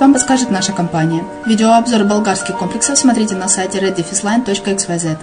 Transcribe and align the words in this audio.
вам 0.00 0.14
подскажет 0.14 0.50
наша 0.50 0.72
компания. 0.72 1.22
Видеообзор 1.44 2.04
болгарских 2.04 2.56
комплексов 2.56 2.98
смотрите 2.98 3.34
на 3.34 3.46
сайте 3.46 3.78
reddefisline.xyz. 3.78 5.18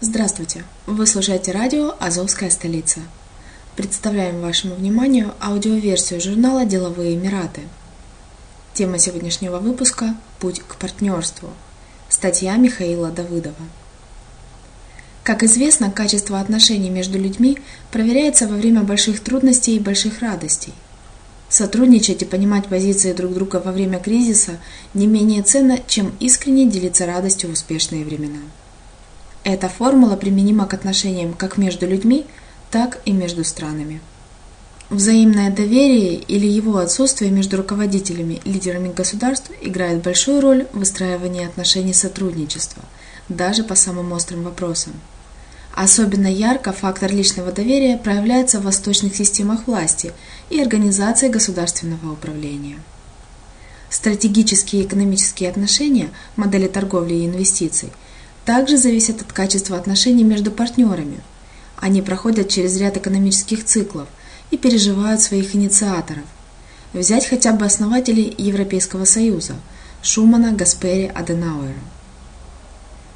Здравствуйте! 0.00 0.64
Вы 0.86 1.06
слушаете 1.06 1.52
радио 1.52 1.94
«Азовская 2.00 2.50
столица». 2.50 2.98
Представляем 3.76 4.40
вашему 4.40 4.74
вниманию 4.74 5.32
аудиоверсию 5.40 6.20
журнала 6.20 6.64
«Деловые 6.64 7.14
Эмираты». 7.14 7.62
Тема 8.72 8.98
сегодняшнего 8.98 9.58
выпуска– 9.58 10.16
«Путь 10.40 10.60
к 10.60 10.74
партнерству». 10.74 11.50
Статья 12.08 12.56
Михаила 12.56 13.10
Давыдова. 13.10 13.54
Как 15.24 15.42
известно, 15.42 15.90
качество 15.90 16.38
отношений 16.38 16.90
между 16.90 17.18
людьми 17.18 17.56
проверяется 17.90 18.46
во 18.46 18.56
время 18.56 18.82
больших 18.82 19.20
трудностей 19.20 19.74
и 19.74 19.80
больших 19.80 20.20
радостей. 20.20 20.74
Сотрудничать 21.48 22.20
и 22.20 22.26
понимать 22.26 22.66
позиции 22.66 23.14
друг 23.14 23.32
друга 23.32 23.62
во 23.64 23.72
время 23.72 23.98
кризиса 23.98 24.58
не 24.92 25.06
менее 25.06 25.42
ценно, 25.42 25.78
чем 25.86 26.12
искренне 26.20 26.66
делиться 26.66 27.06
радостью 27.06 27.48
в 27.48 27.54
успешные 27.54 28.04
времена. 28.04 28.40
Эта 29.44 29.70
формула 29.70 30.16
применима 30.16 30.66
к 30.66 30.74
отношениям 30.74 31.32
как 31.32 31.56
между 31.56 31.86
людьми, 31.86 32.26
так 32.70 33.00
и 33.06 33.12
между 33.12 33.44
странами. 33.44 34.02
Взаимное 34.90 35.50
доверие 35.50 36.16
или 36.16 36.46
его 36.46 36.76
отсутствие 36.76 37.30
между 37.30 37.56
руководителями 37.56 38.42
лидерами 38.44 38.92
государств 38.92 39.50
играет 39.62 40.02
большую 40.02 40.42
роль 40.42 40.66
в 40.74 40.80
выстраивании 40.80 41.46
отношений 41.46 41.94
сотрудничества, 41.94 42.82
даже 43.30 43.64
по 43.64 43.74
самым 43.74 44.12
острым 44.12 44.42
вопросам. 44.42 44.92
Особенно 45.74 46.26
ярко 46.26 46.72
фактор 46.72 47.12
личного 47.12 47.52
доверия 47.52 47.98
проявляется 47.98 48.60
в 48.60 48.64
восточных 48.64 49.16
системах 49.16 49.66
власти 49.66 50.12
и 50.48 50.60
организации 50.60 51.28
государственного 51.28 52.12
управления. 52.12 52.78
Стратегические 53.90 54.82
и 54.82 54.86
экономические 54.86 55.50
отношения, 55.50 56.10
модели 56.36 56.68
торговли 56.68 57.14
и 57.14 57.26
инвестиций, 57.26 57.90
также 58.44 58.76
зависят 58.76 59.20
от 59.20 59.32
качества 59.32 59.76
отношений 59.76 60.24
между 60.24 60.50
партнерами. 60.50 61.20
Они 61.76 62.02
проходят 62.02 62.48
через 62.48 62.76
ряд 62.76 62.96
экономических 62.96 63.64
циклов– 63.64 64.08
и 64.54 64.56
переживают 64.56 65.20
своих 65.20 65.54
инициаторов. 65.56 66.24
Взять 66.92 67.26
хотя 67.26 67.52
бы 67.52 67.66
основателей 67.66 68.32
Европейского 68.38 69.04
Союза– 69.04 69.56
Шумана, 70.02 70.52
Гаспери, 70.52 71.10
Аденауэра. 71.12 71.74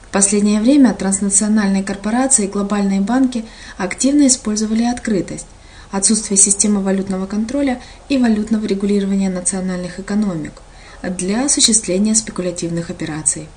В 0.09 0.13
последнее 0.13 0.61
время 0.61 0.95
транснациональные 0.95 1.83
корпорации 1.83 2.47
и 2.47 2.51
глобальные 2.51 3.01
банки 3.01 3.45
активно 3.77 4.27
использовали 4.27 4.85
открытость, 4.85 5.47
отсутствие 5.91 6.39
системы 6.39 6.81
валютного 6.83 7.27
контроля 7.27 7.81
и 8.09 8.19
валютного 8.19 8.67
регулирования 8.67 9.31
национальных 9.31 10.01
экономик 10.01 10.63
для 11.03 11.45
осуществления 11.45 12.15
спекулятивных 12.15 12.91
операций. 12.91 13.49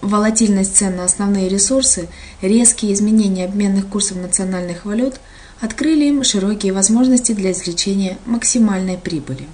Волатильность 0.00 0.76
цен 0.76 0.96
на 0.96 1.04
основные 1.04 1.48
ресурсы, 1.48 2.08
резкие 2.40 2.92
изменения 2.92 3.44
обменных 3.44 3.88
курсов 3.88 4.18
национальных 4.18 4.84
валют– 4.84 5.20
открыли 5.60 6.04
им 6.04 6.22
широкие 6.24 6.72
возможности 6.72 7.32
для 7.32 7.52
извлечения 7.52 8.18
максимальной 8.26 8.96
прибыли. 8.96 9.46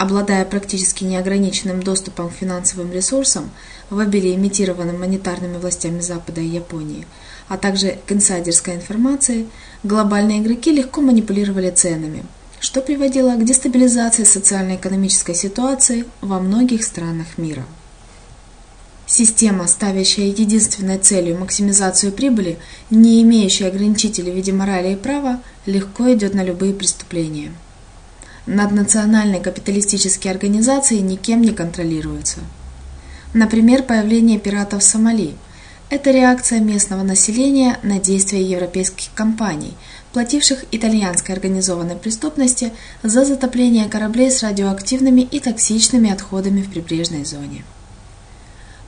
Обладая 0.00 0.46
практически 0.46 1.04
неограниченным 1.04 1.82
доступом 1.82 2.30
к 2.30 2.32
финансовым 2.32 2.90
ресурсам 2.90 3.50
в 3.90 3.98
обилии 3.98 4.34
имитированным 4.34 4.98
монетарными 4.98 5.58
властями 5.58 6.00
Запада 6.00 6.40
и 6.40 6.46
Японии, 6.46 7.06
а 7.48 7.58
также 7.58 7.98
к 8.06 8.10
инсайдерской 8.10 8.76
информации, 8.76 9.46
глобальные 9.82 10.40
игроки 10.40 10.72
легко 10.72 11.02
манипулировали 11.02 11.68
ценами, 11.68 12.24
что 12.60 12.80
приводило 12.80 13.34
к 13.36 13.44
дестабилизации 13.44 14.24
социально-экономической 14.24 15.34
ситуации 15.34 16.06
во 16.22 16.40
многих 16.40 16.82
странах 16.82 17.36
мира. 17.36 17.66
Система, 19.04 19.66
ставящая 19.68 20.28
единственной 20.28 20.96
целью 20.96 21.36
максимизацию 21.36 22.12
прибыли, 22.12 22.58
не 22.88 23.20
имеющая 23.20 23.66
ограничителей 23.66 24.32
в 24.32 24.36
виде 24.36 24.54
морали 24.54 24.94
и 24.94 24.96
права, 24.96 25.42
легко 25.66 26.10
идет 26.10 26.32
на 26.32 26.42
любые 26.42 26.72
преступления. 26.72 27.52
Наднациональные 28.52 29.40
капиталистические 29.40 30.32
организации 30.32 30.98
никем 30.98 31.40
не 31.40 31.52
контролируются. 31.52 32.40
Например, 33.32 33.84
появление 33.84 34.40
пиратов 34.40 34.82
в 34.82 34.84
Сомали– 34.84 35.36
это 35.88 36.10
реакция 36.10 36.58
местного 36.58 37.04
населения 37.04 37.78
на 37.84 38.00
действия 38.00 38.42
европейских 38.42 39.14
компаний, 39.14 39.74
плативших 40.12 40.64
итальянской 40.72 41.32
организованной 41.32 41.94
преступности 41.94 42.72
за 43.04 43.24
затопление 43.24 43.88
кораблей 43.88 44.32
с 44.32 44.42
радиоактивными 44.42 45.20
и 45.20 45.38
токсичными 45.38 46.10
отходами 46.10 46.62
в 46.62 46.72
прибрежной 46.72 47.24
зоне. 47.24 47.62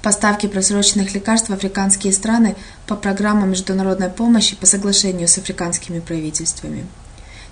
Поставки 0.02 0.48
просроченных 0.48 1.14
лекарств 1.14 1.50
в 1.50 1.54
африканские 1.54 2.12
страны 2.12 2.56
по 2.88 2.96
программам 2.96 3.50
международной 3.50 4.08
помощи 4.08 4.56
по 4.56 4.66
соглашению 4.66 5.28
с 5.28 5.38
африканскими 5.38 6.00
правительствами. 6.00 6.84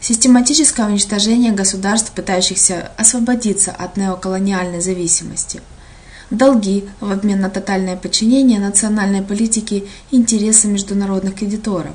Систематическое 0.00 0.86
уничтожение 0.86 1.52
государств, 1.52 2.12
пытающихся 2.12 2.90
освободиться 2.96 3.70
от 3.70 3.98
неоколониальной 3.98 4.80
зависимости. 4.80 5.60
Долги 6.30 6.88
в 7.00 7.12
обмен 7.12 7.40
на 7.40 7.50
тотальное 7.50 7.96
подчинение 7.96 8.60
национальной 8.60 9.20
политике 9.20 9.84
интересам 10.10 10.72
международных 10.72 11.34
кредиторов. 11.34 11.94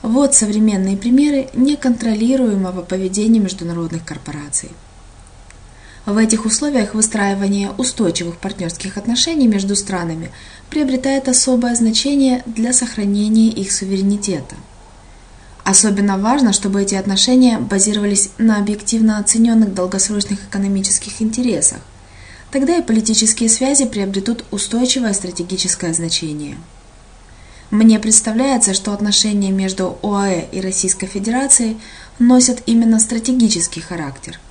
Вот 0.00 0.34
современные 0.34 0.96
примеры 0.96 1.48
неконтролируемого 1.52 2.82
поведения 2.82 3.38
международных 3.38 4.04
корпораций. 4.04 4.70
В 6.06 6.16
этих 6.16 6.46
условиях 6.46 6.94
выстраивание 6.94 7.70
устойчивых 7.76 8.38
партнерских 8.38 8.96
отношений 8.96 9.46
между 9.46 9.76
странами 9.76 10.30
приобретает 10.70 11.28
особое 11.28 11.74
значение 11.74 12.42
для 12.46 12.72
сохранения 12.72 13.50
их 13.50 13.70
суверенитета. 13.70 14.56
Особенно 15.64 16.18
важно, 16.18 16.52
чтобы 16.52 16.82
эти 16.82 16.94
отношения 16.96 17.58
базировались 17.58 18.30
на 18.38 18.58
объективно 18.58 19.18
оцененных 19.18 19.74
долгосрочных 19.74 20.44
экономических 20.44 21.22
интересах. 21.22 21.78
Тогда 22.50 22.76
и 22.76 22.82
политические 22.82 23.48
связи 23.48 23.86
приобретут 23.86 24.44
устойчивое 24.50 25.12
стратегическое 25.12 25.94
значение. 25.94 26.56
Мне 27.70 27.98
представляется, 27.98 28.74
что 28.74 28.92
отношения 28.92 29.50
между 29.50 29.98
ОАЭ 30.02 30.48
и 30.52 30.60
Российской 30.60 31.06
Федерацией 31.06 31.78
носят 32.18 32.62
именно 32.66 32.98
стратегический 32.98 33.80
характер– 33.80 34.38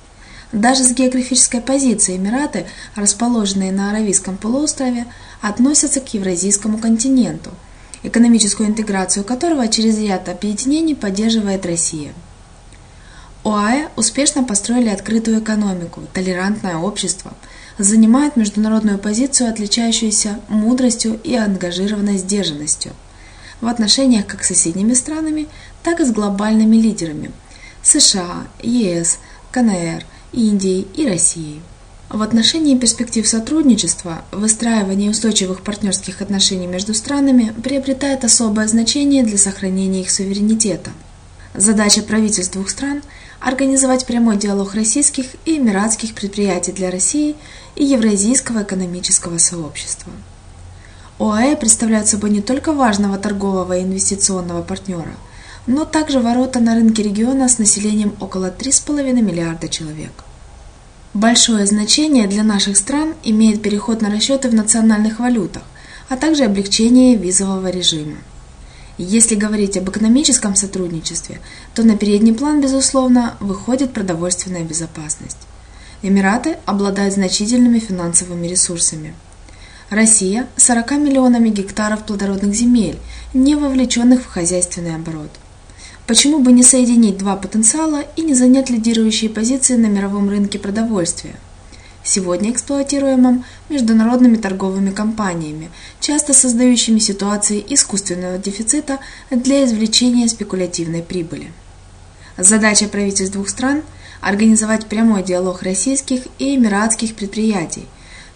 даже 0.52 0.84
с 0.84 0.92
географической 0.92 1.62
позиции 1.62 2.16
Эмираты, 2.16 2.66
расположенные 2.94 3.72
на 3.72 3.90
Аравийском 3.90 4.36
полуострове, 4.36 5.06
относятся 5.40 6.00
к 6.00 6.12
Евразийскому 6.12 6.76
континенту, 6.76 7.50
экономическую 8.02 8.68
интеграцию 8.68 9.24
которого 9.24 9.68
через 9.68 9.98
ряд 9.98 10.28
объединений 10.28 10.94
поддерживает 10.94 11.66
Россия. 11.66 12.12
ОАЭ 13.44 13.88
успешно 13.96 14.44
построили 14.44 14.88
открытую 14.88 15.40
экономику, 15.40 16.02
толерантное 16.12 16.76
общество, 16.76 17.32
занимают 17.78 18.36
международную 18.36 18.98
позицию, 18.98 19.50
отличающуюся 19.50 20.38
мудростью 20.48 21.18
и 21.24 21.34
ангажированной 21.34 22.18
сдержанностью 22.18 22.92
в 23.60 23.66
отношениях 23.66 24.26
как 24.26 24.44
с 24.44 24.48
соседними 24.48 24.92
странами, 24.92 25.48
так 25.82 26.00
и 26.00 26.04
с 26.04 26.12
глобальными 26.12 26.76
лидерами– 26.76 27.30
США, 27.82 28.46
ЕС, 28.62 29.18
КНР, 29.50 30.04
Индией 30.32 30.86
и 30.94 31.06
Россией. 31.08 31.62
В 32.12 32.20
отношении 32.20 32.76
перспектив 32.76 33.26
сотрудничества 33.26 34.22
выстраивание 34.32 35.10
устойчивых 35.10 35.62
партнерских 35.62 36.20
отношений 36.20 36.66
между 36.66 36.92
странами 36.92 37.54
приобретает 37.64 38.22
особое 38.22 38.68
значение 38.68 39.22
для 39.22 39.38
сохранения 39.38 40.02
их 40.02 40.10
суверенитета. 40.10 40.90
Задача 41.54 42.02
правительств 42.02 42.52
двух 42.52 42.68
стран– 42.68 43.00
организовать 43.40 44.04
прямой 44.04 44.36
диалог 44.36 44.74
российских 44.74 45.24
и 45.46 45.56
эмиратских 45.56 46.14
предприятий 46.14 46.72
для 46.72 46.90
России 46.90 47.34
и 47.76 47.84
Евразийского 47.86 48.62
экономического 48.62 49.38
сообщества. 49.38 50.12
ОАЭ 51.18 51.56
представляют 51.56 52.08
собой 52.08 52.28
не 52.28 52.42
только 52.42 52.74
важного 52.74 53.16
торгового 53.16 53.78
и 53.78 53.84
инвестиционного 53.84 54.60
партнера– 54.60 55.14
но 55.66 55.84
также 55.84 56.18
ворота 56.18 56.58
на 56.58 56.74
рынке 56.74 57.04
региона 57.04 57.48
с 57.48 57.58
населением 57.58 58.14
около 58.18 58.50
3,5 58.50 59.12
миллиарда 59.22 59.68
человек. 59.68 60.24
Большое 61.14 61.66
значение 61.66 62.26
для 62.26 62.42
наших 62.42 62.78
стран 62.78 63.12
имеет 63.22 63.60
переход 63.60 64.00
на 64.00 64.10
расчеты 64.10 64.48
в 64.48 64.54
национальных 64.54 65.18
валютах, 65.18 65.62
а 66.08 66.16
также 66.16 66.44
облегчение 66.44 67.16
визового 67.16 67.68
режима. 67.68 68.16
Если 68.96 69.34
говорить 69.34 69.76
об 69.76 69.90
экономическом 69.90 70.54
сотрудничестве, 70.56 71.40
то 71.74 71.82
на 71.82 71.98
передний 71.98 72.32
план, 72.32 72.62
безусловно, 72.62 73.36
выходит 73.40 73.92
продовольственная 73.92 74.64
безопасность. 74.64 75.36
Эмираты 76.00 76.56
обладают 76.64 77.12
значительными 77.12 77.78
финансовыми 77.78 78.46
ресурсами. 78.46 79.12
Россия– 79.90 80.48
40 80.56 80.92
миллионами 80.92 81.50
гектаров 81.50 82.04
плодородных 82.06 82.54
земель, 82.54 82.98
не 83.34 83.54
вовлеченных 83.54 84.22
в 84.22 84.28
хозяйственный 84.28 84.94
оборот. 84.94 85.30
Почему 86.12 86.40
бы 86.40 86.52
не 86.52 86.62
соединить 86.62 87.16
два 87.16 87.36
потенциала 87.36 88.04
и 88.16 88.20
не 88.20 88.34
занять 88.34 88.68
лидирующие 88.68 89.30
позиции 89.30 89.76
на 89.76 89.86
мировом 89.86 90.28
рынке 90.28 90.58
продовольствия? 90.58 91.36
Сегодня 92.04 92.50
эксплуатируемым 92.50 93.46
международными 93.70 94.36
торговыми 94.36 94.90
компаниями, 94.90 95.70
часто 96.00 96.34
создающими 96.34 96.98
ситуации 96.98 97.64
искусственного 97.66 98.36
дефицита 98.36 98.98
для 99.30 99.64
извлечения 99.64 100.28
спекулятивной 100.28 101.00
прибыли. 101.00 101.50
Задача 102.36 102.88
правительств 102.88 103.32
двух 103.32 103.48
стран– 103.48 103.80
организовать 104.20 104.88
прямой 104.88 105.22
диалог 105.22 105.62
российских 105.62 106.24
и 106.38 106.56
эмиратских 106.56 107.14
предприятий, 107.14 107.86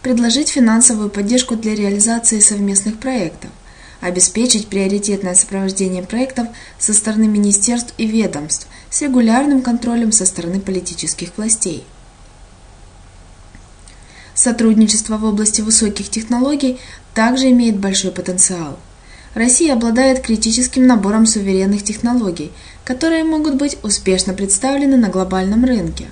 предложить 0.00 0.49
финансовую 0.49 1.11
поддержку 1.11 1.56
для 1.56 1.75
реализации 1.75 2.40
совместных 2.40 2.97
проектов, 2.99 3.50
обеспечить 4.07 4.69
приоритетное 4.69 5.35
сопровождение 5.35 6.03
проектов 6.03 6.49
со 6.79 6.95
стороны 6.95 7.27
министерств 7.27 7.93
и 7.99 8.07
ведомств 8.07 8.69
с 8.89 9.03
регулярным 9.03 9.63
контролем 9.63 10.13
со 10.13 10.27
стороны 10.27 10.61
политических 10.61 11.37
властей. 11.37 11.85
Сотрудничество 14.35 15.17
в 15.17 15.25
области 15.25 15.61
высоких 15.61 16.09
технологий 16.09 16.79
также 17.15 17.51
имеет 17.51 17.79
большой 17.79 18.13
потенциал. 18.13 18.79
Россия 19.35 19.73
обладает 19.73 20.21
критическим 20.21 20.87
набором 20.87 21.27
суверенных 21.27 21.83
технологий, 21.83 22.53
которые 22.85 23.25
могут 23.25 23.57
быть 23.57 23.77
успешно 23.83 24.35
представлены 24.35 24.97
на 24.97 25.09
глобальном 25.09 25.65
рынке, 25.65 26.07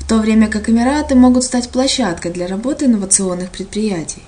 в 0.00 0.08
то 0.08 0.18
время 0.18 0.48
как 0.48 0.68
Эмираты 0.68 1.14
могут 1.14 1.44
стать 1.44 1.68
площадкой 1.68 2.32
для 2.32 2.46
работы 2.46 2.86
инновационных 2.86 3.50
предприятий. 3.50 4.22